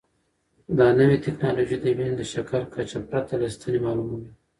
دا 0.77 0.87
نوې 0.99 1.17
ټیکنالوژي 1.25 1.77
د 1.79 1.85
وینې 1.97 2.15
د 2.17 2.21
شکر 2.33 2.61
کچه 2.73 2.99
پرته 3.09 3.33
له 3.41 3.47
ستنې 3.55 3.79
معلوموي. 3.85 4.29